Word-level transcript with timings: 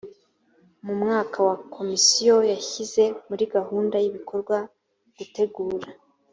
mu 0.85 0.93
mwaka 1.01 1.37
wa 1.47 1.55
komisiyo 1.75 2.35
yashyize 2.51 3.03
muri 3.27 3.43
gahunda 3.55 3.95
y 3.99 4.05
ibikorwa 4.09 4.57
gutegura 5.17 5.87